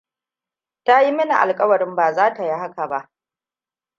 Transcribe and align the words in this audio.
Ta 0.85 1.01
yi 1.01 1.11
mini 1.11 1.33
alkawarin 1.43 1.95
ba 1.95 2.13
za 2.13 2.33
ta 2.33 2.43
yi 2.45 2.51
haka 2.51 2.87
ba. 2.87 3.09